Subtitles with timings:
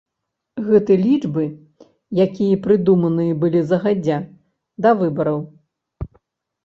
[0.69, 1.43] Гэта лічбы,
[2.25, 4.17] якія прыдуманыя былі загадзя,
[4.87, 5.39] да выбараў.